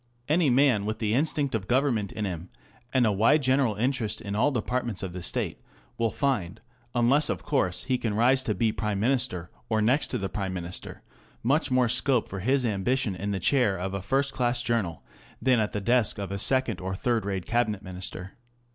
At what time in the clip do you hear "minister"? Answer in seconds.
8.99-9.51, 10.55-11.03, 17.83-18.37